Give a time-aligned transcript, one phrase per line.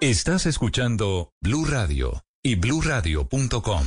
[0.00, 3.82] Estás escuchando Blue Radio y bluradio.com.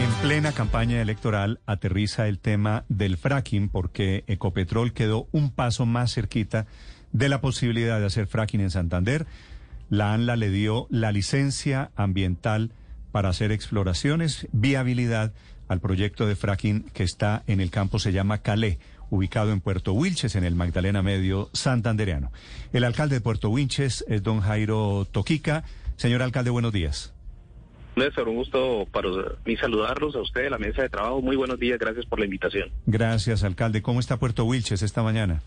[0.00, 6.14] En plena campaña electoral aterriza el tema del fracking porque Ecopetrol quedó un paso más
[6.14, 6.66] cerquita
[7.12, 9.28] de la posibilidad de hacer fracking en Santander.
[9.88, 12.72] La ANLA le dio la licencia ambiental
[13.12, 15.32] para hacer exploraciones, viabilidad
[15.68, 18.80] al proyecto de fracking que está en el campo, se llama Calé,
[19.10, 22.32] ubicado en Puerto Wilches, en el Magdalena Medio santandereano.
[22.72, 25.64] El alcalde de Puerto Wilches es don Jairo Toquica.
[25.96, 27.12] Señor alcalde, buenos días.
[27.96, 29.08] Néstor, un gusto para
[29.46, 31.22] mí saludarlos a usted, la mesa de trabajo.
[31.22, 32.70] Muy buenos días, gracias por la invitación.
[32.84, 33.80] Gracias, alcalde.
[33.80, 35.40] ¿Cómo está Puerto Wilches esta mañana?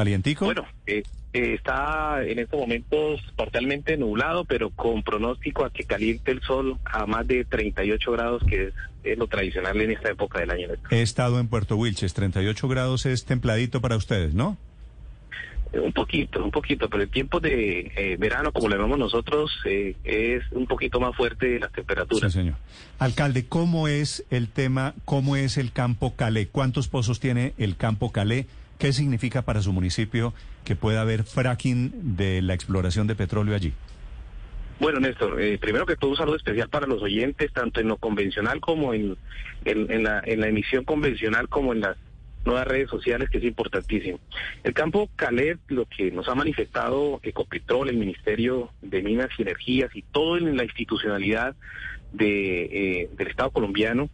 [0.00, 0.46] ¿Calientico?
[0.46, 1.02] Bueno, eh,
[1.34, 6.78] eh, está en estos momentos parcialmente nublado, pero con pronóstico a que caliente el sol
[6.86, 8.72] a más de 38 grados, que
[9.04, 10.68] es, lo tradicional en esta época del año.
[10.90, 14.56] He estado en Puerto Wilches, 38 grados es templadito para ustedes, ¿no?
[15.74, 19.96] Un poquito, un poquito, pero el tiempo de eh, verano, como le vemos nosotros, eh,
[20.04, 22.32] es un poquito más fuerte las temperaturas.
[22.32, 22.56] Sí, señor.
[22.98, 26.48] Alcalde, ¿cómo es el tema, cómo es el campo Calé?
[26.48, 28.46] ¿Cuántos pozos tiene el campo Calé?
[28.80, 30.32] ¿Qué significa para su municipio
[30.64, 33.74] que pueda haber fracking de la exploración de petróleo allí?
[34.80, 37.98] Bueno, Néstor, eh, primero que todo un saludo especial para los oyentes, tanto en lo
[37.98, 39.18] convencional como en,
[39.66, 41.98] en, la, emisión convencional como en las
[42.46, 44.18] nuevas redes sociales, que es importantísimo.
[44.64, 49.94] El campo Caled, lo que nos ha manifestado Ecopetrol, el Ministerio de Minas y Energías
[49.94, 51.54] y todo en la institucionalidad
[52.14, 54.08] de, eh, del Estado colombiano,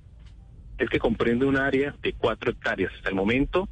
[0.77, 2.92] es que comprende un área de cuatro hectáreas.
[2.97, 3.69] Hasta el momento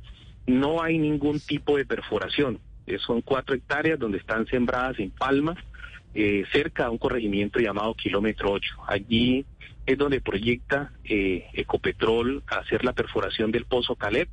[0.46, 2.58] no hay ningún tipo de perforación.
[2.86, 5.56] Eh, son cuatro hectáreas donde están sembradas en palmas,
[6.14, 8.84] eh, cerca a un corregimiento llamado Kilómetro 8.
[8.86, 9.44] Allí
[9.86, 14.28] es donde proyecta eh, Ecopetrol hacer la perforación del pozo Caleb,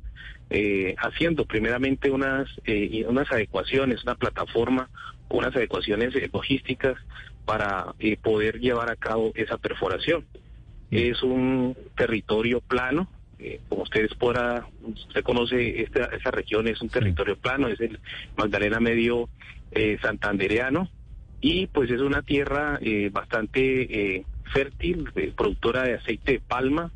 [0.50, 4.88] eh, haciendo primeramente unas, eh, unas adecuaciones, una plataforma,
[5.28, 6.96] unas adecuaciones logísticas
[7.44, 10.24] para poder llevar a cabo esa perforación.
[10.90, 10.96] Mm.
[10.96, 13.08] Es un territorio plano,
[13.68, 17.98] como ustedes podrán, usted conoce esta, esa región, es un territorio plano, es el
[18.36, 19.28] Magdalena Medio
[20.00, 20.88] Santandereano,
[21.40, 22.78] y pues es una tierra
[23.10, 26.92] bastante fértil, eh, productora de aceite de palma,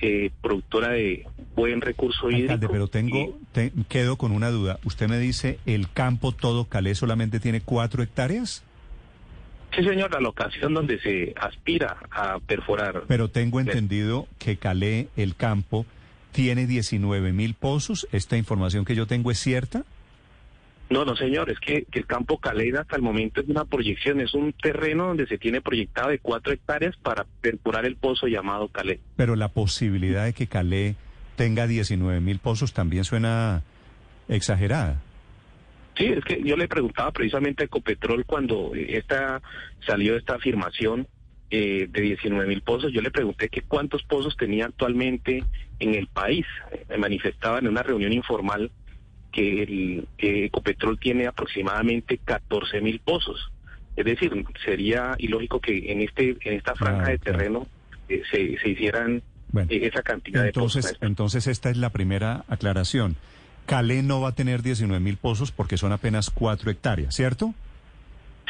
[0.00, 2.68] eh, productora de buen recurso hídrico.
[2.70, 3.38] pero tengo,
[3.88, 4.78] quedo con una duda.
[4.84, 8.64] Usted me dice, ¿el campo todo Calé solamente tiene cuatro hectáreas?
[9.74, 13.04] Sí, señor, la locación donde se aspira a perforar.
[13.08, 15.86] Pero tengo entendido que Calé, el campo,
[16.32, 18.06] tiene 19 mil pozos.
[18.12, 19.84] ¿Esta información que yo tengo es cierta?
[20.90, 24.34] No, no, señor, es que, el campo Caleda hasta el momento es una proyección, es
[24.34, 29.00] un terreno donde se tiene proyectado de cuatro hectáreas para perforar el pozo llamado Calé.
[29.16, 30.96] Pero la posibilidad de que Calé
[31.36, 33.62] tenga 19 mil pozos también suena
[34.28, 35.00] exagerada.
[35.96, 39.42] Sí, es que yo le preguntaba precisamente a Ecopetrol cuando esta
[39.86, 41.06] salió esta afirmación
[41.50, 45.44] eh, de 19 mil pozos, yo le pregunté que cuántos pozos tenía actualmente
[45.80, 46.46] en el país.
[46.88, 48.70] Me manifestaba en una reunión informal
[49.30, 53.52] que el Ecopetrol tiene aproximadamente 14 mil pozos.
[53.96, 54.32] Es decir,
[54.64, 57.66] sería ilógico que en este en esta franja de terreno
[58.08, 59.22] eh, se, se, hicieran
[59.68, 60.96] eh, esa cantidad de pozos.
[61.02, 63.16] Entonces, esta es la primera aclaración.
[63.66, 67.54] Calé no va a tener 19 mil pozos porque son apenas 4 hectáreas, ¿cierto?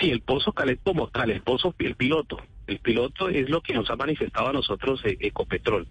[0.00, 2.38] Sí, el pozo Calé como tal, el pozo, el piloto.
[2.66, 5.86] El piloto es lo que nos ha manifestado a nosotros eh, Ecopetrol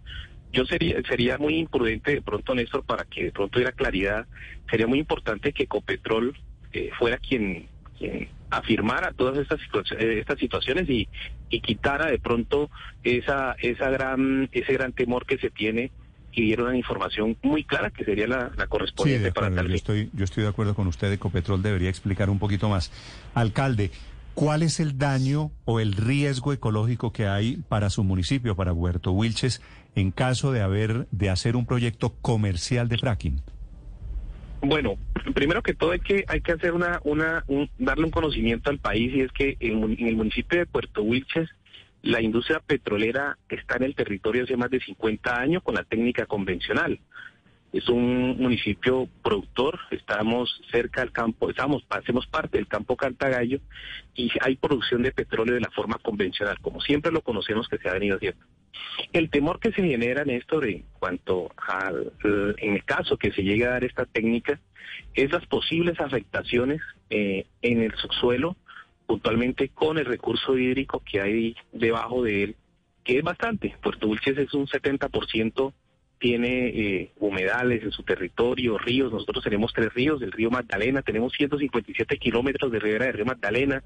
[0.54, 4.28] yo sería sería muy imprudente de pronto, Néstor, para que de pronto diera claridad,
[4.70, 6.38] sería muy importante que Ecopetrol
[6.74, 7.68] eh, fuera quien,
[8.50, 9.60] afirmara todas estas,
[9.98, 11.08] eh, estas situaciones y,
[11.50, 12.70] y quitara de pronto
[13.04, 15.92] esa, esa gran, ese gran temor que se tiene
[16.34, 20.24] y diera una información muy clara que sería la, correspondiente para tal yo estoy, yo
[20.24, 22.92] estoy de acuerdo con usted, Ecopetrol debería explicar un poquito más.
[23.34, 23.92] Alcalde,
[24.34, 29.12] ¿Cuál es el daño o el riesgo ecológico que hay para su municipio, para Puerto
[29.12, 29.62] Wilches,
[29.96, 33.42] en caso de haber de hacer un proyecto comercial de fracking?
[34.62, 34.96] Bueno,
[35.34, 37.44] primero que todo hay que hay que hacer una una
[37.78, 41.50] darle un conocimiento al país y es que en, en, el municipio de Puerto Wilches
[42.04, 46.26] la industria petrolera está en el territorio hace más de 50 años con la técnica
[46.26, 47.00] convencional
[47.74, 53.60] es un municipio productor, estamos cerca del campo, estamos, hacemos parte del campo Cantagallo
[54.14, 57.88] y hay producción de petróleo de la forma convencional, como siempre lo conocemos que se
[57.88, 58.44] ha venido haciendo.
[59.14, 62.12] El temor que se genera, en cuanto al,
[62.58, 64.60] en el caso que se llegue a dar esta técnica,
[65.14, 68.58] es las posibles afectaciones eh, en el subsuelo,
[69.12, 72.56] puntualmente con el recurso hídrico que hay debajo de él,
[73.04, 73.76] que es bastante.
[73.84, 75.74] Puerto Dulces es un 70%
[76.18, 79.12] tiene eh, humedales en su territorio, ríos.
[79.12, 83.84] Nosotros tenemos tres ríos, del río Magdalena, tenemos 157 kilómetros de ribera del río Magdalena,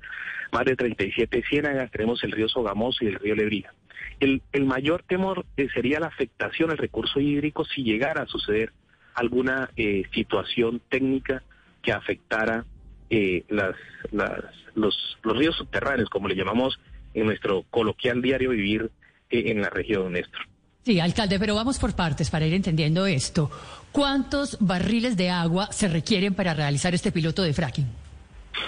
[0.52, 3.74] más de 37 ciénagas, tenemos el río Sogamoso y el río Lebrija.
[4.20, 8.74] El, el mayor temor eh, sería la afectación al recurso hídrico si llegara a suceder
[9.16, 11.42] alguna eh, situación técnica
[11.82, 12.66] que afectara
[13.10, 13.76] las,
[14.12, 14.44] las,
[14.76, 16.80] los, los ríos subterráneos, como le llamamos
[17.14, 18.92] en nuestro coloquial diario vivir
[19.30, 20.42] en la región, Néstor.
[20.84, 23.50] Sí, alcalde, pero vamos por partes para ir entendiendo esto.
[23.92, 27.88] ¿Cuántos barriles de agua se requieren para realizar este piloto de fracking?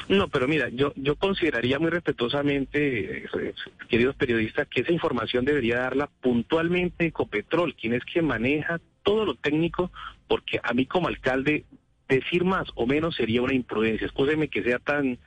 [0.10, 3.54] No, pero mira, yo, yo consideraría muy respetuosamente, eh,
[3.88, 9.36] queridos periodistas, que esa información debería darla puntualmente Ecopetrol, quien es quien maneja todo lo
[9.36, 9.92] técnico,
[10.28, 11.66] porque a mí como alcalde
[12.08, 14.08] decir más o menos sería una imprudencia.
[14.08, 15.18] Escúcheme que sea tan,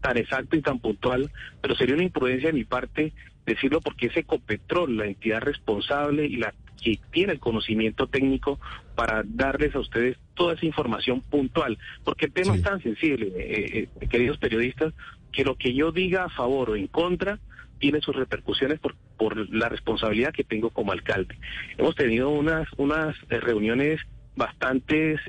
[0.00, 3.12] tan exacto y tan puntual, pero sería una imprudencia de mi parte
[3.46, 8.58] decirlo porque es Ecopetrol la entidad responsable y la que tiene el conocimiento técnico
[8.94, 13.88] para darles a ustedes toda esa información puntual, porque el tema es tan sensible, eh,
[14.00, 14.94] eh, queridos periodistas,
[15.30, 17.38] que lo que yo diga a favor o en contra
[17.78, 21.36] tiene sus repercusiones por, por la responsabilidad que tengo como alcalde.
[21.76, 24.00] Hemos tenido unas, unas eh, reuniones
[24.36, 25.20] bastantes,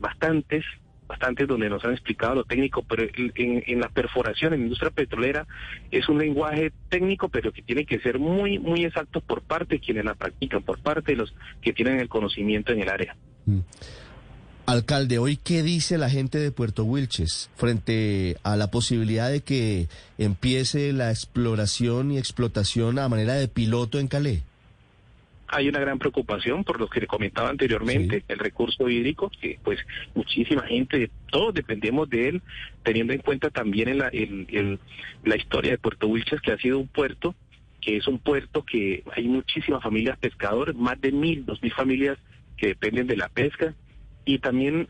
[0.00, 0.64] bastantes
[1.10, 5.44] bastantes donde nos han explicado lo técnico, pero en, la perforación, en la industria petrolera,
[5.90, 9.80] es un lenguaje técnico, pero que tiene que ser muy, muy exacto por parte de
[9.80, 13.16] quienes la practican, por parte de los que tienen el conocimiento en el área.
[13.46, 13.58] Mm.
[14.66, 19.88] Alcalde, hoy qué dice la gente de Puerto Wilches frente a la posibilidad de que
[20.16, 24.44] empiece la exploración y explotación a manera de piloto en Calais?
[25.52, 29.78] Hay una gran preocupación por lo que le comentaba anteriormente, el recurso hídrico, que pues
[30.14, 32.42] muchísima gente, todos dependemos de él,
[32.84, 34.10] teniendo en cuenta también en la,
[35.24, 37.34] la historia de Puerto Wilches, que ha sido un puerto,
[37.80, 42.18] que es un puerto que hay muchísimas familias pescadoras, más de mil, dos mil familias
[42.56, 43.74] que dependen de la pesca,
[44.24, 44.86] y también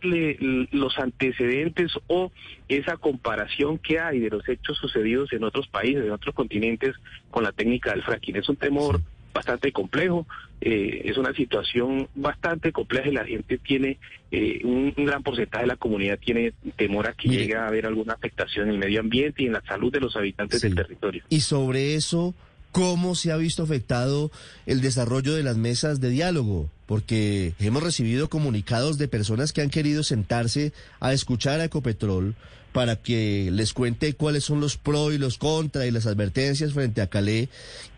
[0.73, 2.33] los antecedentes o
[2.69, 6.97] esa comparación que hay de los hechos sucedidos en otros países, en otros continentes,
[7.31, 8.37] con la técnica del fracking.
[8.37, 9.01] Es un temor
[9.33, 10.27] bastante complejo,
[10.61, 13.99] eh, es una situación bastante compleja y la gente tiene,
[14.31, 18.13] eh, un, gran porcentaje de la comunidad tiene temor a que llegue a haber alguna
[18.13, 21.23] afectación en el medio ambiente y en la salud de los habitantes del territorio.
[21.31, 22.35] Y sobre eso,
[22.73, 24.31] ¿cómo se ha visto afectado
[24.67, 26.69] el desarrollo de las mesas de diálogo?
[26.85, 32.35] Porque hemos recibido comunicados de personas que han querido sentarse a escuchar a Ecopetrol
[32.73, 37.03] para que les cuente cuáles son los pros y los contra y las advertencias frente
[37.03, 37.49] a Calais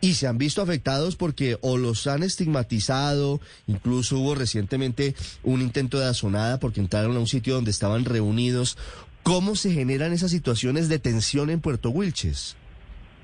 [0.01, 5.99] y se han visto afectados porque o los han estigmatizado, incluso hubo recientemente un intento
[5.99, 8.79] de azonada porque entraron a un sitio donde estaban reunidos.
[9.23, 12.57] ¿Cómo se generan esas situaciones de tensión en Puerto Wilches?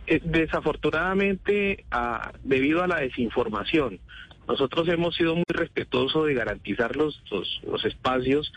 [0.06, 3.98] Eh, desafortunadamente, ah, debido a la desinformación,
[4.48, 8.50] nosotros hemos sido muy respetuosos de garantizar los, los, espacios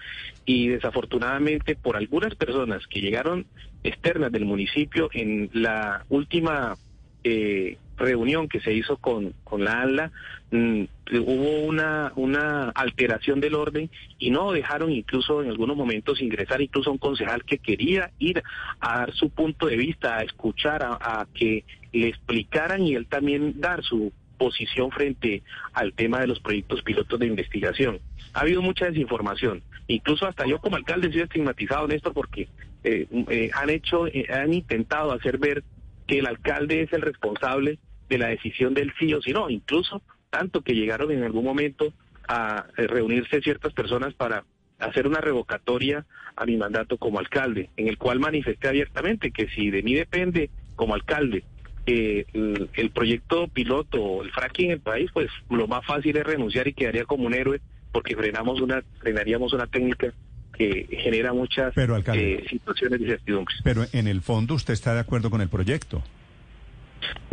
[0.45, 3.45] y desafortunadamente por algunas personas que llegaron
[3.83, 6.77] externas del municipio en la última
[7.25, 10.11] eh, reunión que se hizo con, con la ANLA,
[10.51, 10.83] mm,
[11.19, 16.89] hubo una, una alteración del orden y no dejaron incluso en algunos momentos ingresar incluso
[16.89, 18.41] a un concejal que quería ir
[18.79, 23.59] a dar su punto de vista, a escuchar, a que le explicaran y él también
[23.59, 24.11] dar su
[24.41, 27.99] posición frente al tema de los proyectos pilotos de investigación.
[28.33, 29.61] Ha habido mucha desinformación.
[29.87, 32.47] Incluso hasta yo como alcalde he sido estigmatizado, Néstor, porque
[32.83, 35.63] eh, eh, han hecho, eh, han intentado hacer ver
[36.07, 37.77] que el alcalde es el responsable
[38.09, 39.47] de la decisión del sí o sí no.
[39.47, 40.01] Incluso
[40.31, 41.93] tanto que llegaron en algún momento
[42.27, 44.43] a reunirse ciertas personas para
[44.79, 49.69] hacer una revocatoria a mi mandato como alcalde, en el cual manifesté abiertamente que si
[49.69, 51.43] de mí depende como alcalde
[51.85, 56.67] eh, el, proyecto piloto, el fracking en el país, pues lo más fácil es renunciar
[56.67, 57.61] y quedaría como un héroe
[57.91, 60.13] porque frenamos una, frenaríamos una técnica
[60.53, 63.55] que genera muchas eh, situaciones de incertidumbre.
[63.63, 66.03] Pero en el fondo usted está de acuerdo con el proyecto.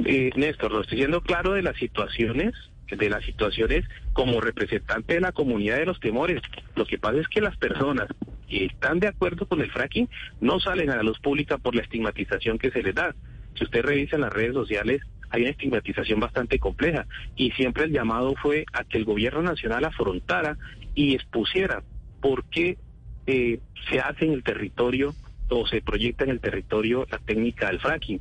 [0.05, 2.55] Eh, Néstor, lo estoy siendo claro de las situaciones,
[2.91, 6.41] de las situaciones como representante de la comunidad de los temores.
[6.75, 8.09] Lo que pasa es que las personas
[8.49, 10.09] que están de acuerdo con el fracking
[10.41, 13.15] no salen a la luz pública por la estigmatización que se les da.
[13.55, 17.93] Si usted revisa en las redes sociales, hay una estigmatización bastante compleja y siempre el
[17.93, 20.57] llamado fue a que el gobierno nacional afrontara
[20.95, 21.83] y expusiera
[22.21, 22.79] por qué
[23.27, 25.15] eh, se hace en el territorio
[25.51, 28.21] o se proyecta en el territorio la técnica del fracking.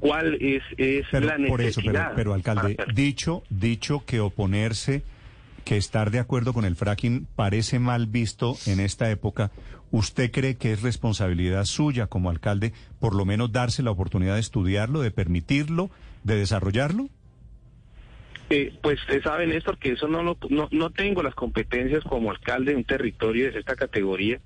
[0.00, 0.62] ¿Cuál es,
[1.12, 1.48] la necesidad?
[1.48, 1.80] Por eso,
[2.16, 5.02] pero, alcalde, dicho, dicho que oponerse
[5.64, 9.50] que estar de acuerdo con el fracking parece mal visto en esta época,
[9.90, 14.40] ¿usted cree que es responsabilidad suya como alcalde por lo menos darse la oportunidad de
[14.40, 15.90] estudiarlo, de permitirlo,
[16.24, 17.08] de desarrollarlo?
[18.50, 22.30] Eh, pues usted sabe, Néstor, que eso no, lo, no no tengo las competencias como
[22.32, 24.40] alcalde de un territorio de esta categoría,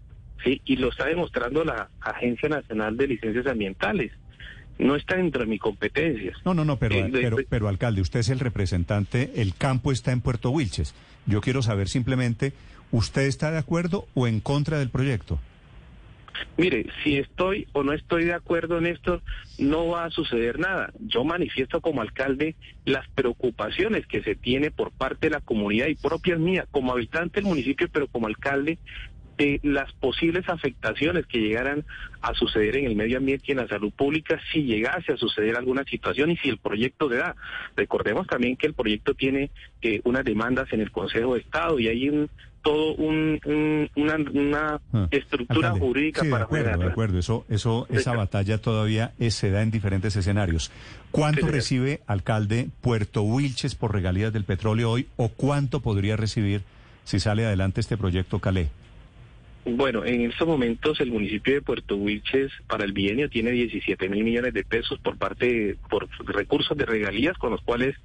[0.45, 4.13] sí, y lo está demostrando la Agencia Nacional de Licencias Ambientales.
[4.79, 6.37] No está dentro de mis competencias.
[6.45, 10.21] No, no, no, pero, Eh, pero alcalde, usted es el representante, el campo está en
[10.21, 10.95] Puerto Wilches.
[11.27, 12.53] Yo quiero saber simplemente,
[12.95, 15.41] ¿usted está de acuerdo o en contra del proyecto?
[16.57, 19.21] Mire, si estoy o no estoy de acuerdo en esto,
[19.59, 20.93] no va a suceder nada.
[21.01, 25.97] Yo manifiesto como alcalde las preocupaciones que se tiene por parte de la comunidad y
[25.97, 28.79] propias mías, como habitante del municipio, pero como alcalde,
[29.37, 31.85] de las posibles afectaciones que llegaran
[32.23, 35.57] a suceder en el medio ambiente y en la salud pública si llegase a suceder
[35.57, 37.35] alguna situación y si el proyecto se da.
[37.77, 39.51] Recordemos también que el proyecto tiene
[39.83, 42.31] eh, unas demandas en el Consejo de Estado y hay un
[42.65, 45.87] todo un, un- una, una Ah, estructura alcalde.
[45.87, 47.19] jurídica sí, de para acuerdo, de acuerdo.
[47.19, 50.73] Eso, eso, esa batalla todavía eh, se da en diferentes escenarios.
[51.13, 56.63] ¿Cuánto Sí, recibe, alcalde, Puerto Wilches por regalías del petróleo hoy o cuánto podría recibir
[57.05, 58.69] si sale adelante este proyecto Calé?
[59.67, 64.23] Bueno, en estos momentos el municipio de Puerto Wilches para el bienio tiene 17 mil
[64.23, 67.97] millones de pesos por parte de- por recursos de regalías con los cuales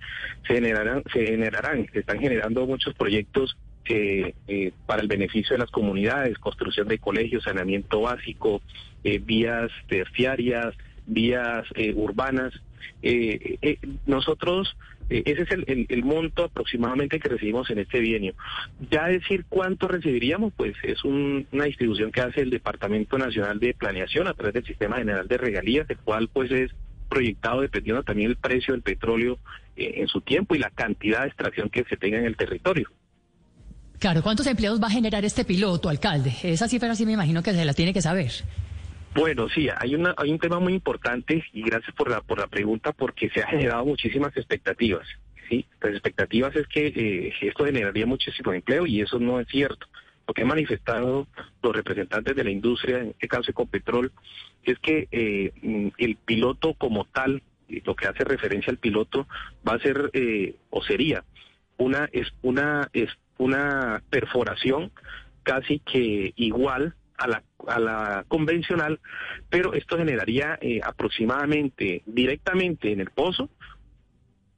[0.48, 3.58] se generarán, se generarán, se están generando muchos proyectos
[3.90, 8.62] eh, para el beneficio de las comunidades, construcción de colegios, saneamiento básico,
[9.04, 10.76] eh, vías terciarias,
[11.08, 12.54] vías eh, urbanas.
[13.02, 14.76] Eh, nosotros,
[15.10, 18.34] ese es el, el- el monto aproximadamente que recibimos en este bienio.
[18.92, 23.74] Ya decir cuánto recibiríamos, pues es un- una distribución que hace el Departamento Nacional de
[23.74, 26.72] Planeación a través del Sistema General de Regalías, el cual pues es
[27.10, 29.40] proyectado dependiendo también del precio del petróleo
[29.76, 32.90] en su tiempo y la cantidad de extracción que se tenga en el territorio.
[34.00, 36.34] Claro, ¿cuántos empleos va a generar este piloto, alcalde?
[36.44, 38.32] Esa cifra sí me imagino que se la tiene que saber.
[39.14, 42.48] Bueno, sí, hay una hay un tema muy importante y gracias por la por la
[42.48, 45.06] pregunta porque se ha generado muchísimas expectativas.
[45.82, 49.88] Las expectativas es que eh, esto generaría muchísimo empleo y eso no es cierto.
[50.28, 51.28] Lo que han manifestado
[51.64, 54.12] los representantes de la industria, en este caso Ecopetrol,
[54.64, 55.52] es que eh,
[55.98, 57.42] el piloto como tal,
[57.84, 59.28] lo que hace referencia al piloto,
[59.68, 61.24] va a ser eh, o sería
[61.78, 62.90] una es una
[63.40, 64.92] una perforación
[65.44, 69.00] casi que igual a la a la convencional,
[69.50, 73.50] pero esto generaría eh, aproximadamente directamente en el pozo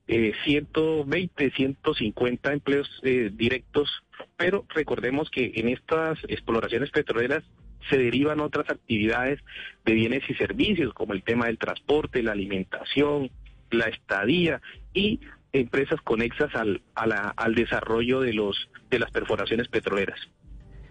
[0.07, 3.89] eh, 120, 150 empleos eh, directos,
[4.35, 7.43] pero recordemos que en estas exploraciones petroleras
[7.89, 9.39] se derivan otras actividades
[9.85, 13.31] de bienes y servicios, como el tema del transporte, la alimentación,
[13.71, 14.61] la estadía
[14.93, 15.21] y
[15.53, 20.19] empresas conexas al, a la- al desarrollo de los de las perforaciones petroleras.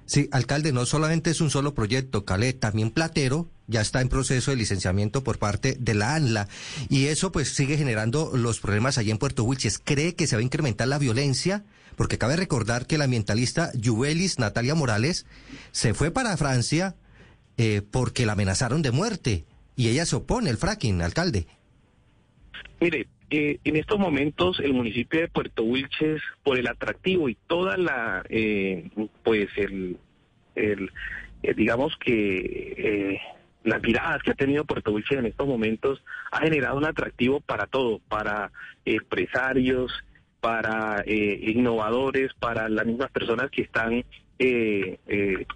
[0.06, 4.50] Sí, alcalde, no solamente es un solo proyecto, Calé, también Platero ya está en proceso
[4.50, 6.48] de licenciamiento por parte de la ANLA
[6.88, 9.78] y eso pues sigue generando los problemas allí en Puerto Wilches.
[9.78, 11.64] ¿Cree que se va a incrementar la violencia?
[11.96, 15.26] Porque cabe recordar que la ambientalista Juvelis Natalia Morales
[15.70, 16.96] se fue para Francia
[17.56, 19.44] eh, porque la amenazaron de muerte
[19.76, 21.46] y ella se opone al fracking, alcalde.
[22.80, 27.76] Mire, eh, en estos momentos el municipio de Puerto Wilches, por el atractivo y toda
[27.76, 28.90] la, eh,
[29.22, 29.96] pues el,
[30.54, 30.90] el
[31.42, 33.20] eh, digamos que eh,
[33.64, 37.66] las miradas que ha tenido Puerto Wilches en estos momentos ha generado un atractivo para
[37.66, 38.50] todo, para
[38.84, 39.92] empresarios,
[40.40, 44.04] para eh, innovadores, para las mismas personas que están
[44.38, 45.46] eh, eh,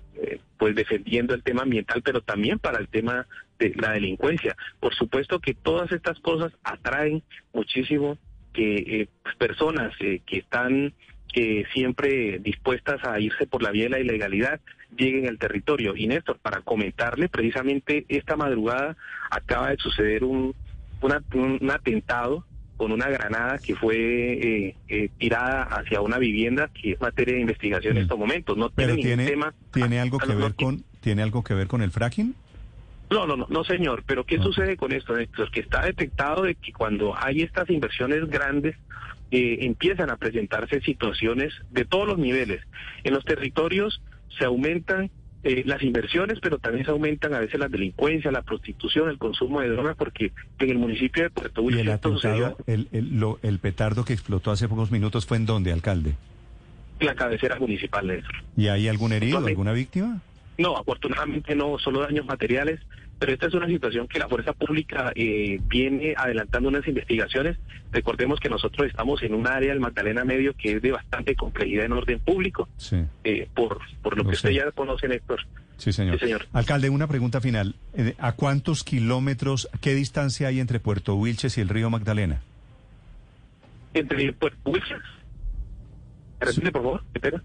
[0.59, 3.27] pues defendiendo el tema ambiental, pero también para el tema
[3.59, 4.57] de la delincuencia.
[4.81, 8.19] Por supuesto que todas estas cosas atraen muchísimo
[8.53, 10.93] que eh, pues, personas eh, que están
[11.35, 14.61] eh, siempre dispuestas a irse por la vía de la ilegalidad
[14.97, 15.97] lleguen al territorio.
[15.97, 18.97] Y Néstor, para comentarle, precisamente esta madrugada
[19.31, 20.55] acaba de suceder un,
[21.01, 22.45] una- un, atentado
[22.77, 27.41] con una granada que fue eh, eh, tirada hacia una vivienda que es materia de
[27.41, 28.05] investigación en Mm.
[28.05, 28.57] estos momentos.
[28.57, 29.55] No Pero tiene tiene, tema.
[29.73, 32.35] tiene algo a que ver con, tiene algo que ver con el fracking?
[33.11, 34.03] No, no, no, no, señor.
[34.07, 34.43] Pero ¿qué Ok.
[34.45, 35.51] sucede con esto, Néstor?
[35.51, 38.77] Que está detectado de que cuando hay estas inversiones grandes,
[39.31, 42.61] eh, empiezan a presentarse situaciones de todos los niveles.
[43.05, 44.01] En los territorios
[44.39, 45.11] se aumentan
[45.43, 49.61] eh, las inversiones, pero también se aumentan a veces la delincuencia, la prostitución, el consumo
[49.61, 53.39] de drogas, porque en el municipio de Puerto ¿Y Wilches el sucedió el, el, lo-
[53.43, 56.15] el petardo que explotó hace pocos minutos fue en dónde, alcalde?
[57.01, 58.35] en la cabecera municipal, Néstor.
[58.57, 60.23] ¿Y hay algún herido, alguna víctima?
[60.59, 62.81] No, afortunadamente no, solo daños materiales,
[63.19, 67.57] pero esta es una situación que la fuerza pública eh, viene adelantando unas investigaciones.
[67.93, 71.85] Recordemos que nosotros estamos en un área del Magdalena Medio que es de bastante complejidad
[71.87, 72.97] en orden público, Sí.
[73.25, 74.55] eh, por, por lo Lo que usted sé.
[74.57, 75.41] ya conoce, Néstor.
[75.77, 76.19] Sí, señor.
[76.19, 76.47] Sí, señor.
[76.53, 77.75] Alcalde, una pregunta final.
[77.95, 82.41] Eh, ¿A cuántos kilómetros, qué distancia hay entre Puerto Wilches y el río Magdalena?
[83.93, 84.99] Entre Puerto Wilches.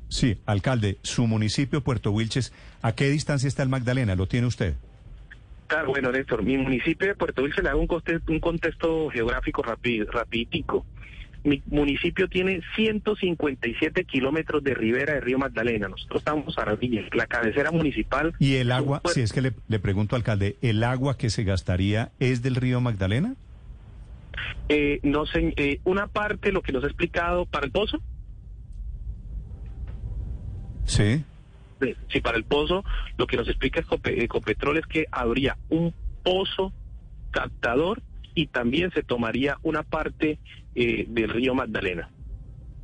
[0.09, 4.15] Sí, alcalde, su municipio, Puerto Wilches, ¿a qué distancia está el Magdalena?
[4.15, 4.75] ¿Lo tiene usted?
[5.67, 9.61] Claro, bueno, Néstor, mi municipio de Puerto Wilches le hago un, coste- un contexto geográfico
[9.63, 10.85] rapi- rapiditico.
[11.43, 15.87] Mi municipio tiene 157 kilómetros de ribera de río Magdalena.
[15.87, 18.33] Nosotros estamos a la cabecera municipal.
[18.39, 22.11] ¿Y el agua, si es que le, le pregunto, alcalde, ¿el agua que se gastaría
[22.19, 23.35] es del río Magdalena?
[24.67, 28.01] Eh, no sé, eh, una parte, lo que nos ha explicado para el pozo,
[30.89, 31.23] Sí.
[31.81, 32.83] eh, sí, para el pozo,
[33.17, 35.93] lo que nos explica Ecope- Ecopetrol es que habría un
[36.23, 36.73] pozo
[37.31, 38.01] captador
[38.35, 40.39] y también se tomaría una parte
[40.75, 42.09] eh, del río Magdalena.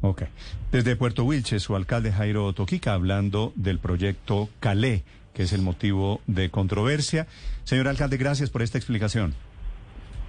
[0.02, 0.24] Ok.
[0.72, 6.22] Desde Puerto Wilches, su alcalde Jairo Toquica hablando del proyecto Calé, que es el motivo
[6.28, 7.28] de controversia.
[7.64, 9.34] Señor alcalde, gracias por esta explicación.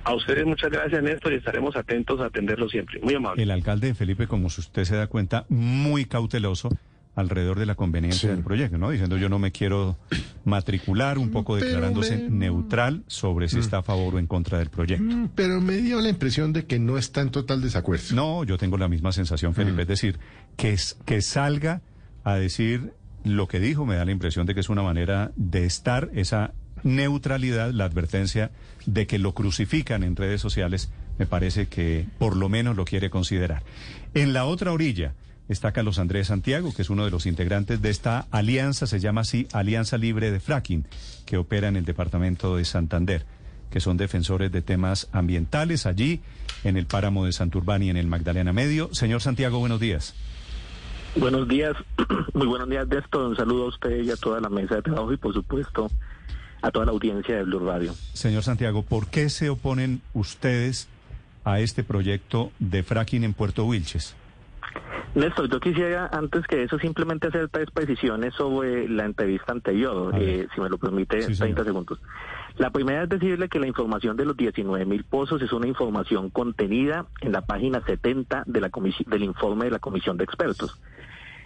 [0.05, 3.01] A ustedes muchas gracias, Néstor, y estaremos atentos a atenderlo siempre.
[3.01, 3.43] Muy amable.
[3.43, 6.71] El alcalde Felipe, como usted se da cuenta, muy cauteloso
[7.17, 8.35] alrededor de la conveniencia Sí.
[8.35, 8.91] del proyecto, ¿no?
[8.91, 9.97] Diciendo yo no me quiero
[10.45, 14.59] matricular, un poco Pero declarándose me- neutral sobre si está a favor o en contra
[14.59, 15.03] del proyecto.
[15.05, 18.05] Mm, Pero me dio la impresión de que no está en total desacuerdo.
[18.15, 19.83] No, yo tengo la misma sensación, Felipe.
[19.83, 20.19] Es decir,
[20.57, 21.81] que, es- que salga
[22.23, 22.93] a decir
[23.25, 26.53] lo que dijo, me da la impresión de que es una manera de estar esa
[26.85, 28.51] neutralidad, la advertencia
[28.85, 33.11] de que lo crucifican en redes sociales, me parece que por lo menos lo quiere
[33.11, 33.63] considerar.
[34.15, 35.15] En la otra orilla
[35.49, 39.23] está Carlos Andrés Santiago, que es uno de los integrantes de esta alianza, se llama
[39.23, 40.87] así Alianza Libre de Fracking,
[41.25, 43.25] que opera en el departamento de Santander
[43.71, 46.21] que son defensores de temas ambientales allí,
[46.65, 48.89] en el páramo de Santurbán y en el Magdalena Medio.
[48.93, 50.15] Señor Santiago, buenos días.
[51.17, 51.77] Buenos días,
[52.35, 53.29] muy buenos días, Néstor.
[53.29, 55.91] Un saludo a usted y a toda la mesa de trabajo y, por supuesto,
[56.63, 57.95] a toda la audiencia de Blue Radio.
[58.13, 60.89] Señor Santiago, ¿por qué se oponen ustedes
[61.45, 64.15] a este proyecto de fracking en Puerto Wilches?
[65.17, 70.47] Néstor, yo quisiera antes que eso simplemente hacer tres precisiones sobre la entrevista anterior, eh,
[70.55, 71.65] si me lo permite, Sí, 30 señor.
[71.65, 71.99] segundos.
[72.59, 76.29] La primera es decirle que la información de los 19 mil pozos es una información
[76.31, 78.71] contenida en la página 70 de la
[79.07, 80.79] del informe de la Comisión de Expertos.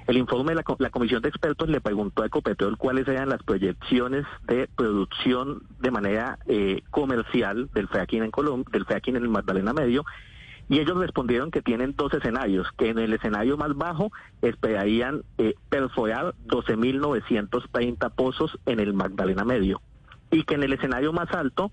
[0.09, 3.29] El informe de la, co- la Comisión de Expertos le preguntó a Ecopetrol cuáles eran
[3.29, 9.23] las proyecciones de producción de manera eh, comercial del fracking en Colombia, del fracking en
[9.23, 10.05] el Magdalena Medio,
[10.71, 15.55] y ellos respondieron que tienen dos escenarios, que en el escenario más bajo esperarían eh,
[15.69, 19.83] perforar 12.930 pozos en el Magdalena Medio
[20.31, 21.73] y que en el escenario más alto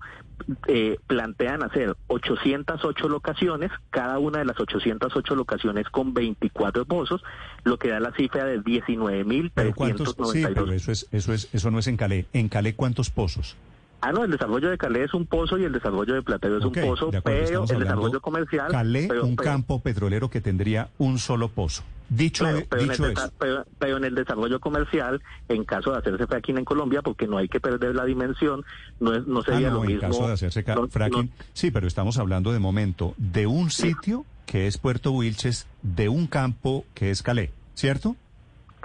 [0.66, 7.22] eh, plantean hacer 808 locaciones, cada una de las 808 locaciones con 24 pozos,
[7.62, 10.54] lo que da la cifra de Pero cuántos, sí, 19.392.
[10.54, 12.26] pero eso es, eso es, eso no es en Calais.
[12.32, 13.56] En Calais, ¿cuántos pozos?
[14.00, 16.64] Ah, no, el desarrollo de Calais es un pozo y el desarrollo de Platero es
[16.64, 18.68] un pozo, de acuerdo, pero el desarrollo comercial...
[19.08, 21.82] Pero- un pero- campo petrolero que tendría un solo pozo.
[22.08, 23.32] Dicho, Claro, e- pero, en el dicho eso.
[23.38, 27.36] pero- pero en el desarrollo comercial, en caso de hacerse fracking en Colombia, porque no
[27.38, 28.64] hay que perder la dimensión,
[29.00, 30.08] no, es, no Ah, sería no, lo en mismo.
[30.08, 31.26] caso de hacerse no- fracking.
[31.36, 36.08] no- Sí, pero estamos hablando de momento de un sitio que es Puerto Wilches, de
[36.08, 38.16] un campo que es Calais, ¿cierto?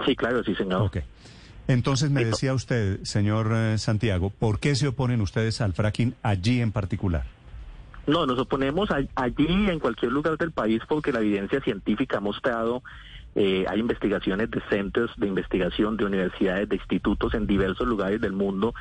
[0.04, 0.82] sí, claro, sí, señor.
[0.82, 0.98] Ok.
[1.66, 6.60] Entonces me decía usted, señor eh, Santiago, ¿por qué se oponen ustedes al fracking allí
[6.60, 7.24] en particular?
[8.06, 12.18] No, nos oponemos a- allí y en cualquier lugar del país porque la evidencia científica
[12.18, 12.82] ha mostrado,
[13.34, 18.32] eh, hay investigaciones de centros de investigación, de universidades, de institutos en diversos lugares del
[18.32, 18.74] mundo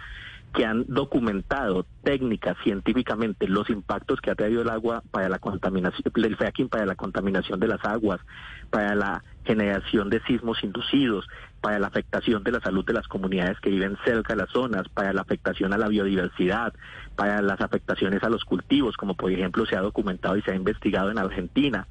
[0.54, 6.12] que han documentado técnicas científicamente los impactos que ha traído el agua para la contaminación,
[6.16, 8.22] el fracking para la contaminación de las aguas,
[8.70, 11.28] para la generación de sismos inducidos,
[11.60, 14.88] para la afectación de la salud de las comunidades que viven cerca de las zonas,
[14.90, 16.74] para la afectación a la biodiversidad,
[17.16, 20.56] para las afectaciones a los cultivos, como por ejemplo se ha documentado y se ha
[20.56, 21.88] investigado en Argentina,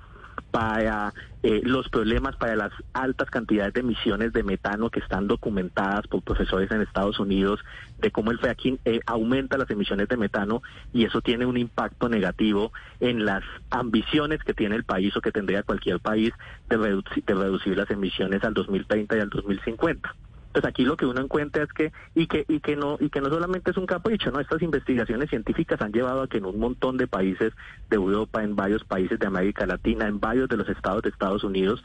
[0.53, 1.12] para
[1.43, 6.23] eh, los problemas, para las altas cantidades de emisiones de metano que están documentadas por
[6.23, 7.59] profesores en Estados Unidos,
[7.99, 10.62] de cómo el fracking eh, aumenta las emisiones de metano
[10.93, 15.33] y eso tiene un impacto negativo en las ambiciones que tiene el país o que
[15.33, 16.33] tendría cualquier país
[16.69, 20.15] de, reduci- de reducir las emisiones al 2030 y al 2050.
[20.53, 23.21] Pues aquí lo que uno encuentra es que y que y que no y que
[23.21, 26.59] no solamente es un capricho, no estas investigaciones científicas han llevado a que en un
[26.59, 27.53] montón de países
[27.88, 31.43] de Europa, en varios países de América Latina, en varios de los estados de Estados
[31.43, 31.83] Unidos,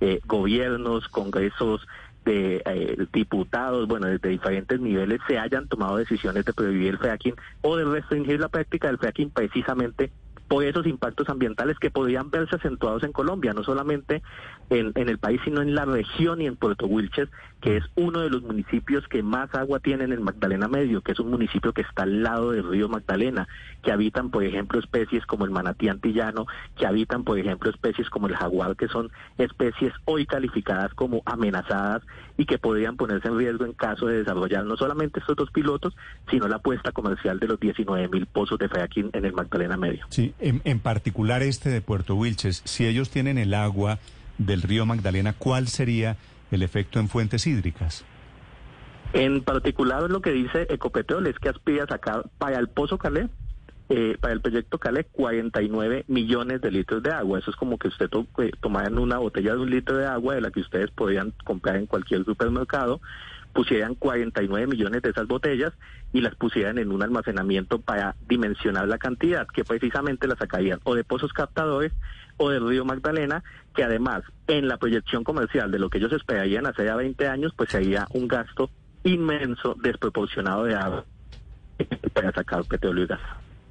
[0.00, 1.86] eh, gobiernos, congresos
[2.24, 7.34] de eh, diputados, bueno, desde diferentes niveles se hayan tomado decisiones de prohibir el fracking
[7.62, 10.10] o de restringir la práctica del fracking precisamente
[10.50, 14.20] por esos impactos ambientales que podrían verse acentuados en Colombia, no solamente
[14.68, 17.28] en, el país, sino en la región y en Puerto Wilches,
[17.60, 21.20] que es uno de los municipios que más agua tienen en Magdalena Medio, que es
[21.20, 23.46] un municipio que está al lado del río Magdalena,
[23.84, 28.26] que habitan, por ejemplo, especies como el manatí antillano, que habitan, por ejemplo, especies como
[28.26, 32.02] el jaguar, que son especies hoy calificadas como amenazadas
[32.36, 35.94] y que podrían ponerse en riesgo en caso de desarrollar no solamente estos dos pilotos,
[36.28, 40.06] sino la apuesta comercial de los 19 mil pozos de fracking en el Magdalena Medio.
[40.08, 43.98] Sí, en, en particular este de Puerto Wilches, si ellos tienen el agua
[44.38, 46.16] del río Magdalena, ¿cuál sería
[46.50, 48.04] el efecto en fuentes hídricas?
[49.12, 53.28] En particular lo que dice Ecopetrol es que aspira a sacar para el Pozo Calé,
[53.88, 57.40] eh, para el proyecto Calé, 49 millones de litros de agua.
[57.40, 60.36] Eso es como que usted to eh, tomaran una botella de un litro de agua
[60.36, 63.00] de la que ustedes podían comprar en cualquier supermercado,
[63.52, 65.72] pusieran 49 millones de esas botellas
[66.12, 70.94] y las pusieran en un almacenamiento para dimensionar la cantidad, que precisamente la sacarían o
[70.94, 71.92] de pozos captadores
[72.36, 73.42] o del río Magdalena,
[73.74, 77.52] que además en la proyección comercial de lo que ellos esperarían hace ya 20 años,
[77.56, 78.70] pues sería un gasto
[79.04, 81.04] inmenso, desproporcionado de agua
[82.12, 83.20] para sacar petróleo y gas.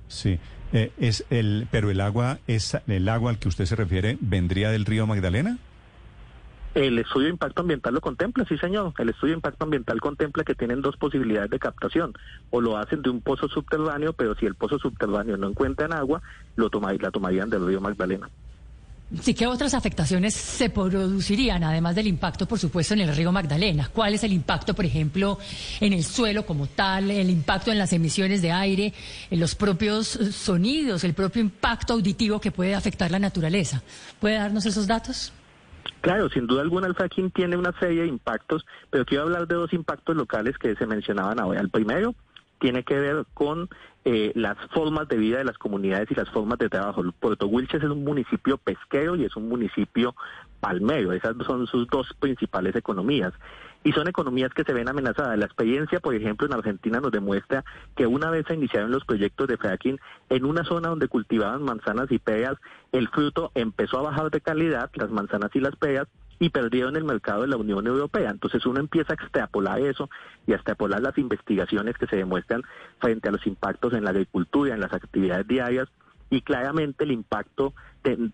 [0.08, 0.40] Sí,
[0.74, 4.70] eh, es el, pero el agua es el agua al que usted se refiere vendría
[4.70, 5.58] del río Magdalena.
[6.76, 8.94] El estudio de impacto ambiental lo contempla, sí señor.
[9.00, 12.14] El estudio de impacto ambiental contempla que tienen dos posibilidades de captación.
[12.52, 16.22] O lo hacen de un pozo subterráneo, pero si el pozo subterráneo no encuentran agua,
[16.56, 18.30] lo la tomarían del río Magdalena.
[19.22, 23.90] Sí, ¿qué otras afectaciones se producirían, además del impacto, por supuesto, en el río Magdalena?
[23.92, 25.40] ¿Cuál es el impacto, por ejemplo,
[25.82, 28.94] en el suelo como tal, el impacto en las emisiones de aire,
[29.32, 33.82] en los propios sonidos, el propio impacto auditivo que puede afectar la naturaleza?
[34.20, 35.34] ¿Puede darnos esos datos?
[36.02, 39.56] Claro, sin duda alguna el fracking tiene una serie de impactos, pero quiero hablar de
[39.56, 41.60] dos impactos locales que se mencionaban ahora.
[41.60, 42.16] El primero
[42.60, 43.70] tiene que ver con
[44.06, 47.04] eh, las formas de vida de las comunidades y las formas de trabajo.
[47.20, 50.16] Puerto Wilches es un municipio pesquero y es un municipio
[50.60, 51.12] palmero.
[51.12, 53.34] Esas son sus dos principales economías.
[53.84, 55.38] Y son economías que se ven amenazadas.
[55.38, 57.64] La experiencia, por ejemplo, en Argentina nos demuestra
[57.96, 62.12] que una vez se iniciaron los proyectos de fracking, en una zona donde cultivaban manzanas
[62.12, 62.58] y peras,
[62.92, 66.08] el fruto empezó a bajar de calidad, las manzanas y las peras,
[66.40, 68.32] y perdieron el mercado de la Unión Europea.
[68.32, 70.10] Entonces uno empieza a extrapolar eso
[70.48, 72.64] y a extrapolar las investigaciones que se demuestran
[73.00, 75.90] frente a los impactos en la agricultura, en las actividades diarias
[76.30, 77.74] y claramente el impacto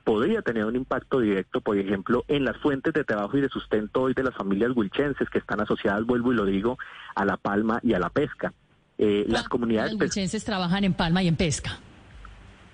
[0.03, 4.03] podría tener un impacto directo, por ejemplo, en las fuentes de trabajo y de sustento
[4.03, 6.77] hoy de las familias wilchenses que están asociadas, vuelvo y lo digo,
[7.15, 8.53] a la palma y a la pesca.
[8.97, 11.79] Eh, las comunidades los trabajan en palma y en pesca.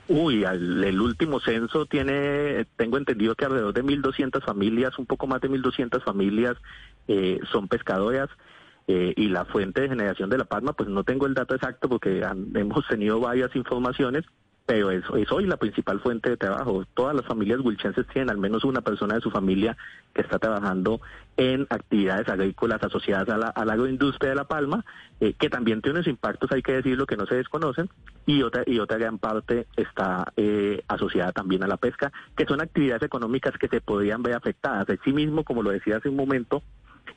[0.08, 5.40] Uy, el último censo tiene, tengo entendido que alrededor de 1.200 familias, un poco más
[5.40, 6.58] de 1.200 familias
[7.08, 8.30] eh, son pescadoras
[8.88, 11.88] eh, y la fuente de generación de la palma, pues no tengo el dato exacto
[11.88, 14.26] porque hemos tenido varias informaciones,
[14.66, 16.86] pero es, hoy la principal fuente de trabajo.
[16.94, 19.76] Todas las familias wilchenses tienen al menos una persona de su familia
[20.14, 21.02] que está trabajando
[21.38, 24.86] en actividades agrícolas asociadas a la, a la agroindustria de La Palma,
[25.20, 27.90] eh, que también tiene unos impactos, hay que decirlo, que no se desconocen,
[28.26, 32.62] y otra, y otra gran parte está eh, asociada también a la pesca, que son
[32.62, 34.86] actividades económicas que se podrían ver afectadas.
[34.88, 36.64] De sí mismo, como lo decía hace un momento,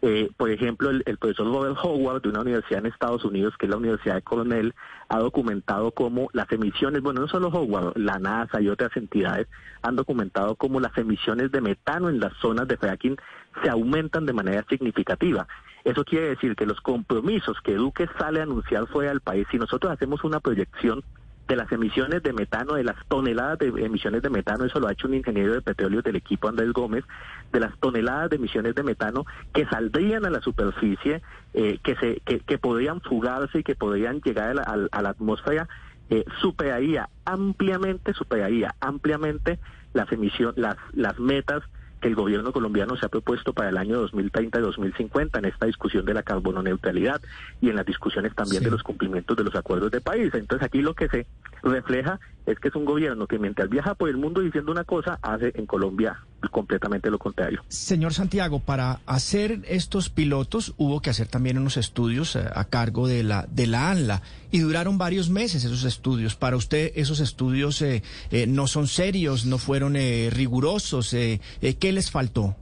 [0.07, 3.71] eh, por ejemplo, el, profesor Robert Howard de una universidad en Estados Unidos, que es
[3.71, 4.75] la Universidad de Cornell,
[5.09, 9.49] ha documentado cómo las emisiones, bueno, no solo Howard, la NASA y otras entidades
[9.81, 13.17] han documentado cómo las emisiones de metano en las zonas de fracking
[13.63, 15.47] se aumentan de manera significativa.
[15.85, 19.57] Eso quiere decir que los compromisos que Duque sale a anunciar fuera del país, si
[19.57, 21.03] nosotros hacemos una proyección
[21.47, 24.93] de las emisiones de metano, de las toneladas de emisiones de metano, eso lo ha
[24.93, 27.05] hecho un ingeniero de petróleo del equipo Andrés Gómez,
[27.53, 32.21] de las toneladas de emisiones de metano que saldrían a la superficie, eh, que, se,
[32.25, 35.69] que, que, podrían fugarse y que podrían llegar a la, a, la atmósfera,
[36.11, 39.59] eh, superaría ampliamente, superaría ampliamente
[39.93, 41.63] las emisiones, las, las metas
[42.05, 45.65] que el gobierno colombiano se ha propuesto para el año 2030 y 2050 en esta
[45.65, 47.23] discusión de la carbono neutralidad
[47.63, 48.67] y en las discusiones también sí.
[48.67, 50.31] de los cumplimientos de los acuerdos de país.
[50.35, 51.27] Entonces aquí lo que se
[51.63, 55.19] refleja es que es un gobierno que mientras viaja por el mundo diciendo una cosa,
[55.23, 57.63] hace en Colombia completamente lo contrario.
[57.69, 63.09] Señor Santiago, para hacer estos pilotos hubo que hacer también unos estudios eh, a cargo
[63.09, 66.37] de la de la ANLA y duraron varios meses esos estudios.
[66.37, 71.15] Para usted esos estudios eh, eh, no son serios, no fueron eh, rigurosos.
[71.15, 71.41] Eh,
[71.81, 72.57] ¿Qué les faltó?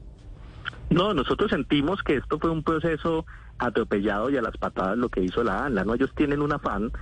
[0.90, 3.24] No, nosotros sentimos que esto fue un proceso
[3.58, 5.84] atropellado y a las patadas lo que hizo la ANLA.
[5.84, 6.92] No, ellos tienen un afán,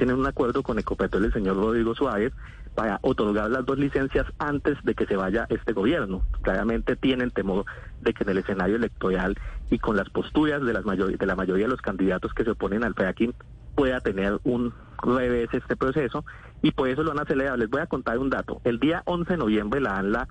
[0.00, 2.32] tienen un acuerdo con Ecopetrol el señor Rodrigo Suárez
[2.74, 6.22] para otorgar las dos licencias antes de que se vaya este gobierno.
[6.40, 7.66] Claramente tienen temor
[8.00, 9.36] de que en el escenario electoral
[9.70, 12.52] y con las posturas de, las mayor de la mayoría de los candidatos que se
[12.52, 13.34] oponen al fracking
[13.74, 16.24] pueda tener un revés este proceso
[16.62, 17.58] y por eso lo han acelerado.
[17.58, 18.62] Les voy a contar un dato.
[18.64, 20.28] El día 11 de noviembre la ANLA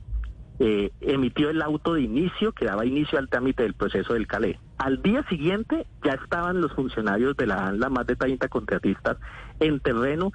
[0.59, 4.59] eh, emitió el auto de inicio que daba inicio al trámite del proceso del CALE.
[4.77, 9.17] Al día siguiente ya estaban los funcionarios de la ANLA, más de 30 contratistas,
[9.59, 10.31] en terreno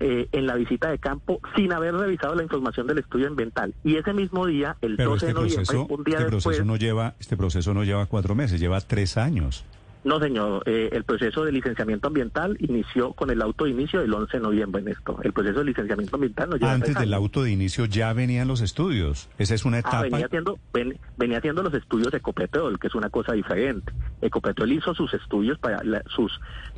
[0.00, 3.74] eh, en la visita de campo sin haber revisado la información del estudio ambiental.
[3.84, 6.44] Y ese mismo día, el 12 este de noviembre, proceso, un día este después...
[6.44, 9.64] proceso no lleva, este proceso no lleva cuatro meses, lleva tres años.
[10.02, 10.62] No, señor.
[10.66, 14.42] Eh, el proceso de licenciamiento ambiental inició con el auto de inicio del 11 de
[14.42, 15.18] noviembre en esto.
[15.22, 18.62] El proceso de licenciamiento ambiental no lleva Antes del auto de inicio ya venían los
[18.62, 19.28] estudios.
[19.36, 20.00] Esa es una Ah, etapa.
[20.02, 23.92] venía haciendo, ven- venía haciendo los estudios de Ecopetrol, que es una cosa diferente.
[24.22, 26.32] Ecopetrol hizo sus estudios para la- sus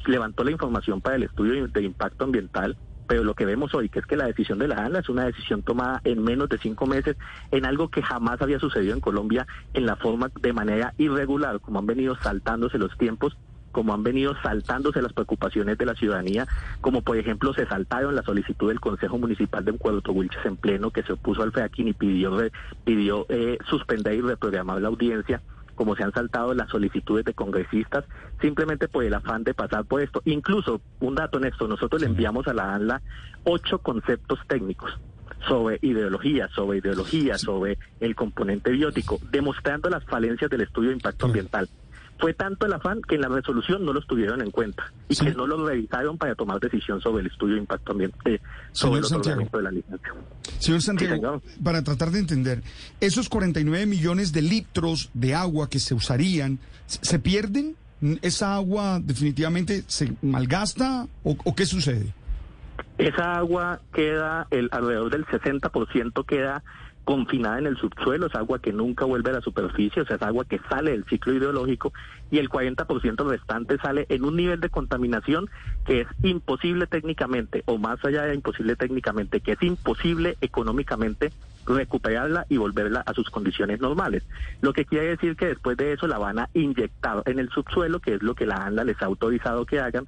[0.06, 3.98] levantó la información para el estudio de impacto ambiental, pero lo que vemos hoy que
[3.98, 6.86] es que la decisión de la ANLA es una decisión tomada en menos de cinco
[6.86, 7.16] meses
[7.50, 11.78] en algo que jamás había sucedido en Colombia en la forma de manera irregular, como
[11.78, 13.36] han venido saltándose los tiempos
[13.72, 16.46] como han venido saltándose las preocupaciones de la ciudadanía,
[16.80, 20.90] como por ejemplo se saltaron la solicitud del Consejo Municipal de Puerto Wilches en pleno
[20.90, 22.38] que se opuso al FEAQUIN y pidió,
[22.84, 25.40] pidió eh, suspender y reprogramar la audiencia,
[25.74, 28.04] como se han saltado las solicitudes de congresistas,
[28.40, 30.22] simplemente por el afán de pasar por esto.
[30.24, 33.02] Incluso, un dato en esto, nosotros le enviamos a la ANLA
[33.44, 34.98] ocho conceptos técnicos
[35.48, 41.26] sobre ideología, sobre ideología, sobre el componente biótico, demostrando las falencias del estudio de impacto
[41.26, 41.68] ambiental.
[42.18, 45.24] Fue tanto el afán que en la resolución no los tuvieron en cuenta y Sí.
[45.24, 49.04] que no los revisaron para tomar decisión sobre el estudio de impacto ambiental, sobre el
[49.06, 50.14] otorgamiento de la licencia.
[50.60, 51.42] Señor Santiago, señor.
[51.64, 52.62] para tratar de entender,
[53.00, 57.74] esos 49 millones de litros de agua que se usarían, ¿se pierden?
[58.22, 62.14] ¿Esa agua definitivamente se malgasta o, o qué sucede?
[62.98, 66.62] Esa agua queda, el, alrededor del 60% queda
[67.04, 70.22] confinada en el subsuelo, es agua que nunca vuelve a la superficie, o sea, es
[70.22, 71.92] agua que sale del ciclo ideológico
[72.30, 75.50] y el 40% restante sale en un nivel de contaminación
[75.84, 81.32] que es imposible técnicamente, o más allá de imposible técnicamente, que es imposible económicamente
[81.66, 84.24] recuperarla y volverla a sus condiciones normales.
[84.60, 88.00] Lo que quiere decir que después de eso la van a inyectar en el subsuelo,
[88.00, 90.04] que es lo que la ANLA les ha autorizado que hagan,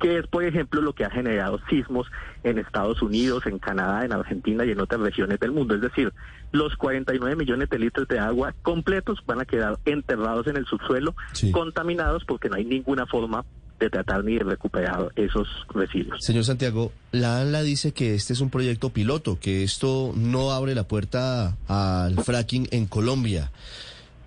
[0.00, 2.06] que es, por ejemplo, lo que ha generado sismos
[2.44, 5.74] en Estados Unidos, en Canadá, en Argentina y en otras regiones del mundo.
[5.74, 6.12] Es decir,
[6.52, 11.14] los 49 millones de litros de agua completos van a quedar enterrados en el subsuelo,
[11.32, 11.50] Sí.
[11.50, 13.44] contaminados porque no hay ninguna forma
[13.80, 16.24] de tratar ni de recuperar esos residuos.
[16.24, 20.74] Señor Santiago, la ANLA dice que este es un proyecto piloto, que esto no abre
[20.74, 23.50] la puerta al fracking en Colombia.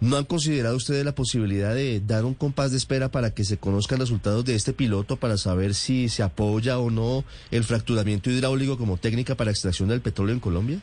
[0.01, 3.57] ¿No han considerado ustedes la posibilidad de dar un compás de espera para que se
[3.57, 8.77] conozcan resultados de este piloto para saber si se apoya o no el fracturamiento hidráulico
[8.77, 10.79] como técnica para extracción del petróleo en Colombia?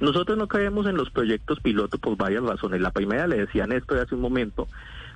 [0.00, 2.82] Nosotros no creemos en los proyectos piloto por varias razones.
[2.82, 4.68] La primera, le decía Néstor hace un momento,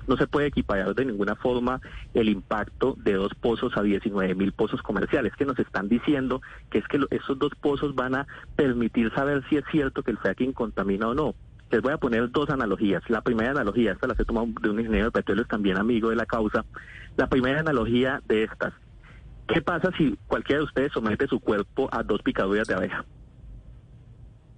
[0.08, 1.82] no se puede equiparar de ninguna forma
[2.14, 6.78] el impacto de dos pozos a 19 mil pozos comerciales, que nos están diciendo que
[6.78, 10.54] es que esos dos pozos van a permitir saber si es cierto que el fracking
[10.54, 11.34] contamina o no.
[11.72, 13.02] Les voy a poner dos analogías.
[13.08, 16.16] La primera analogía, esta la he tomado de un ingeniero de petróleo también amigo de
[16.16, 16.66] la causa.
[17.16, 18.74] La primera analogía de estas.
[19.48, 23.06] ¿Qué pasa si cualquiera de ustedes somete su cuerpo a dos picaduras de abeja?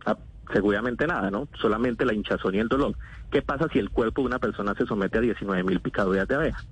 [0.05, 0.19] Ah,
[0.53, 1.47] seguramente nada, ¿no?
[1.61, 2.97] Solamente la hinchazón y el dolor.
[3.31, 6.35] ¿Qué pasa si el cuerpo de una persona se somete a 19 mil picaduras de
[6.35, 6.65] abeja?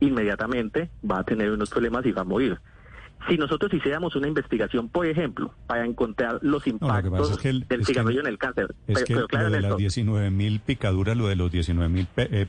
[0.00, 2.58] Inmediatamente va a tener unos problemas y va a morir.
[3.28, 7.32] Si nosotros hiciéramos una investigación, por ejemplo, para encontrar los No, lo que impactos pasa
[7.32, 9.60] es que el- del cigarrillo en el cáncer, Es pero, que pero claro, lo de
[9.60, 12.06] las Néstor, 19 mil picaduras, lo de los 19 mil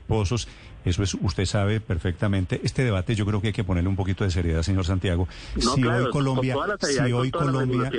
[0.08, 0.48] pozos,
[0.86, 2.62] eso es, usted sabe perfectamente.
[2.64, 5.28] Este debate yo creo que hay que ponerle un poquito de seriedad, señor Santiago.
[5.56, 7.92] No, si claro, hoy Colombia, si hoy Colombia,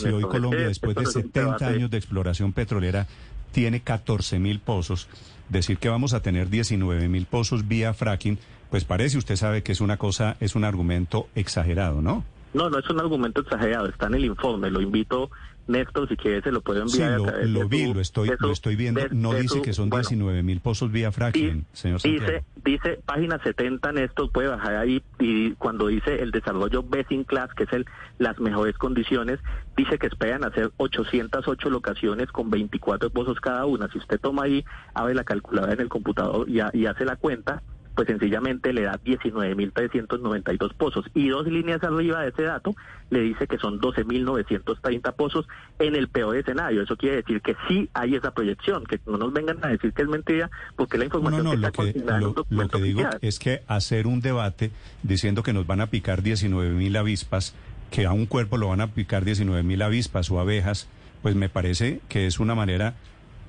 [0.00, 0.22] si hoy.
[0.22, 1.64] Colombia, Es después de no es un 70 debate.
[1.66, 3.06] años de exploración petrolera,
[3.52, 5.08] tiene 14 mil pozos,
[5.48, 8.38] decir que vamos a tener 19 mil pozos vía fracking,
[8.70, 12.24] pues parece, usted sabe que es una cosa, es un argumento exagerado, ¿no?
[12.54, 14.70] No, no es un argumento exagerado, está en el informe.
[14.70, 15.30] Lo invito,
[15.66, 17.12] Néstor, si quiere se lo puedo Sí, enviar.
[17.12, 19.00] a lo, través lo de vi, su- lo estoy, su- lo estoy viendo.
[19.02, 22.24] de- no de dice su- que son bueno, 19 mil pozos vía fracking, señor Santiago.
[22.26, 27.24] Dice, dice página 70, Néstor, puede bajar ahí y cuando dice el desarrollo best in
[27.24, 27.84] class, que es el
[28.18, 29.40] las mejores condiciones,
[29.76, 33.88] dice que esperan hacer 808 locaciones con 24 pozos cada una.
[33.92, 37.62] Si usted toma ahí, abre la calculadora en el computador y hace la cuenta,
[37.98, 41.04] pues sencillamente le da 19.392 pozos.
[41.14, 42.76] Y dos líneas arriba de ese dato
[43.10, 45.48] le dice que son 12.930 pozos
[45.80, 46.82] en el peor escenario.
[46.82, 50.02] Eso quiere decir que sí hay esa proyección, que no nos vengan a decir que
[50.02, 52.20] es mentira, porque la No, información no, no, que lo está que, en
[52.56, 53.18] lo, que digo oficial.
[53.20, 54.70] es que hacer un debate
[55.02, 57.56] diciendo que nos van a picar 19 mil avispas,
[57.90, 60.86] que a un cuerpo lo van a picar 19 mil avispas o abejas,
[61.22, 62.94] pues me parece que es una manera,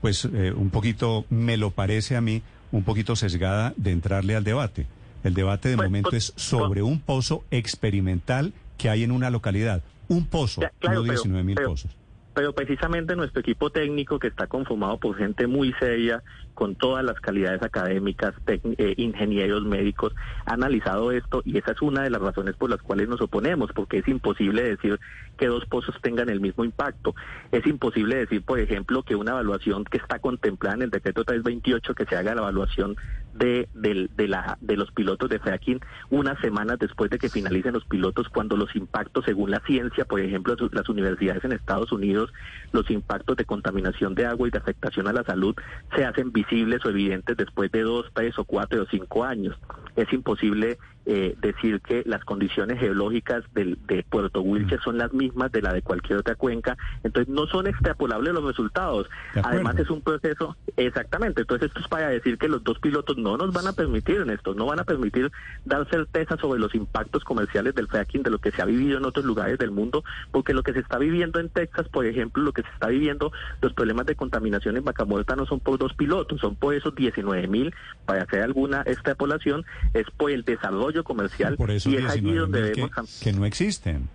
[0.01, 4.43] pues eh, un poquito, me lo parece a mí, un poquito sesgada de entrarle al
[4.43, 4.85] debate.
[5.23, 9.29] El debate de Pues, momento pues, es sobre un pozo experimental que hay en una
[9.29, 9.81] localidad.
[10.07, 11.91] Un pozo, Ya, claro, no pero- 19 mil pozos.
[12.33, 16.23] Pero precisamente nuestro equipo técnico, que está conformado por gente muy seria,
[16.59, 20.13] con todas las calidades académicas, eh, ingenieros médicos,
[20.45, 23.71] ha analizado esto y esa es una de las razones por las cuales nos oponemos,
[23.73, 24.99] porque es imposible decir
[25.37, 27.15] que dos pozos tengan el mismo impacto.
[27.53, 31.95] Es imposible decir, por ejemplo, que una evaluación que está contemplada en el decreto 328,
[31.95, 32.97] que se haga la evaluación
[33.33, 37.71] de, del- de, la, de los pilotos de fracking unas semanas después de que finalicen
[37.73, 42.33] los pilotos, cuando los impactos, según la ciencia, por ejemplo, las universidades en Estados Unidos,
[42.73, 45.55] los impactos de contaminación de agua y de afectación a la salud
[45.95, 49.57] se hacen visibles o evidentes después de dos, tres o cuatro o cinco años.
[49.95, 50.77] Es imposible
[51.11, 55.73] eh, decir que las condiciones geológicas del, de Puerto Wilches son las mismas de la
[55.73, 59.09] de cualquier otra cuenca, entonces no son extrapolables los resultados.
[59.41, 63.37] Además es un proceso, exactamente, entonces esto es para decir que los dos pilotos no
[63.37, 65.31] nos van a permitir en esto, no van a permitir
[65.65, 69.05] dar certeza sobre los impactos comerciales del fracking, de lo que se ha vivido en
[69.05, 72.53] otros lugares del mundo, porque lo que se está viviendo en Texas, por ejemplo, lo
[72.53, 73.31] que se está viviendo,
[73.63, 76.93] los problemas de contaminación en Vaca Muerta no son por dos pilotos, son por esos
[76.93, 77.73] 19 mil,
[78.05, 82.39] para hacer alguna extrapolación, es por el desarrollo comercial Por eso y es allí 19
[82.39, 83.19] donde que, debemos...
[83.21, 84.09] que no existen.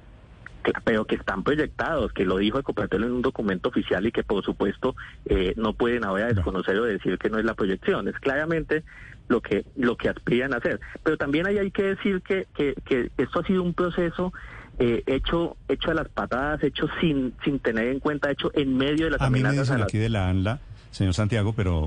[0.84, 4.42] Pero que están proyectados, que lo dijo Ecopetrol en un documento oficial y que por
[4.42, 8.08] supuesto eh, no pueden ahora desconocer o decir que no es la proyección.
[8.08, 8.82] Es claramente
[9.28, 10.80] lo que lo que aspiran a hacer.
[11.02, 14.32] Pero también ahí hay que decir que, que, que esto ha sido un proceso
[14.78, 19.04] eh, hecho hecho a las patadas, hecho sin sin tener en cuenta, hecho en medio
[19.04, 20.60] de las A mí me a dicen las- aquí de la ANLA,
[20.94, 21.86] señor Santiago, pero,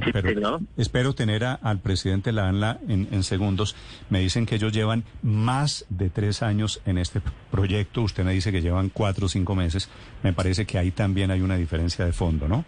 [0.77, 3.75] espero tener a- al presidente de la ANLA en, en segundos.
[4.09, 8.01] Me dicen que ellos llevan más de tres años en este proyecto.
[8.01, 9.89] Usted me dice que llevan cuatro o cinco meses.
[10.23, 12.65] Me parece que ahí también hay una diferencia de fondo, ¿no?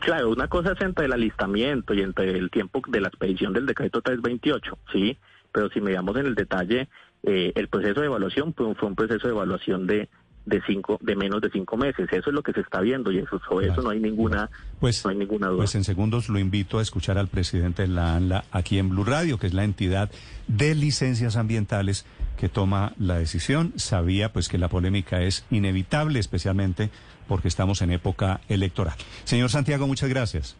[0.00, 3.64] Claro, una cosa es entre el alistamiento y entre el tiempo de la expedición del
[3.64, 5.16] decreto 328, sí,
[5.50, 6.88] pero si miramos en el detalle,
[7.22, 10.10] eh, el proceso de evaluación fue, fue un proceso de evaluación de
[10.46, 13.18] de cinco de menos de cinco meses eso es lo que se está viendo y
[13.18, 13.72] eso sobre Claro.
[13.80, 16.82] eso no hay ninguna Pues, no hay ninguna duda pues en segundos lo invito a
[16.82, 20.10] escuchar al presidente de la ANLA aquí en Blue Radio, que es la entidad
[20.46, 22.04] de licencias ambientales
[22.36, 23.72] que toma la decisión.
[23.76, 26.90] Sabía pues que la polémica es inevitable, especialmente
[27.26, 28.96] porque estamos en época electoral.
[29.24, 30.56] Señor Santiago, muchas gracias.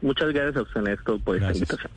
[0.00, 1.90] muchas gracias a usted Néstor por esta invitación